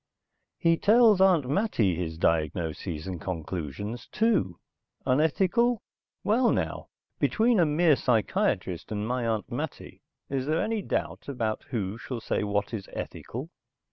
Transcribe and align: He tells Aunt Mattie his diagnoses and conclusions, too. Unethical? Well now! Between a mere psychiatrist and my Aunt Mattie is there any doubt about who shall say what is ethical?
He 0.57 0.77
tells 0.77 1.21
Aunt 1.21 1.47
Mattie 1.47 1.93
his 1.95 2.17
diagnoses 2.17 3.05
and 3.05 3.21
conclusions, 3.21 4.07
too. 4.07 4.57
Unethical? 5.05 5.83
Well 6.23 6.49
now! 6.51 6.87
Between 7.19 7.59
a 7.59 7.67
mere 7.67 7.95
psychiatrist 7.95 8.91
and 8.91 9.07
my 9.07 9.27
Aunt 9.27 9.51
Mattie 9.51 10.01
is 10.27 10.47
there 10.47 10.59
any 10.59 10.81
doubt 10.81 11.27
about 11.29 11.65
who 11.69 11.99
shall 11.99 12.19
say 12.19 12.43
what 12.43 12.73
is 12.73 12.89
ethical? 12.91 13.51